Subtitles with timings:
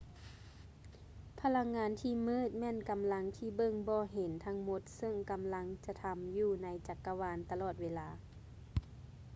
[1.39, 8.07] ພະລັງງານທີ່ມືດແມ່ນກຳລັງທີ່ເບິ່ງບໍ່ເຫັນທັງໝົດເຊິ່ງກຳລັງກະທໍາຢູ່ໃນຈັກກະວານຕະຫຼອດເວລາ